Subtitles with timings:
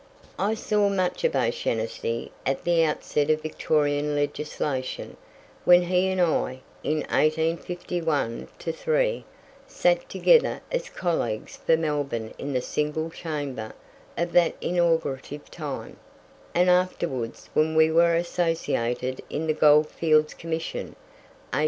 [0.39, 5.15] I saw much of O'Shanassy at the outset of Victorian legislation,
[5.63, 9.25] when he and I, in 1851 3,
[9.67, 13.73] sat together as colleagues for Melbourne in the single chamber
[14.17, 15.97] of that inaugurative time,
[16.55, 20.95] and afterwards when we were associated in the Goldfields Commission,
[21.53, 21.59] 1854 5.